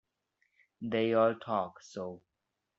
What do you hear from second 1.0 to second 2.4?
all talk so.